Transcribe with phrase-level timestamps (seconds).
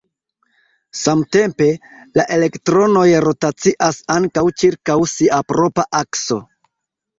[1.01, 1.67] Samtempe,
[2.21, 6.43] la elektronoj rotacias ankaŭ ĉirkaŭ sia propra akso.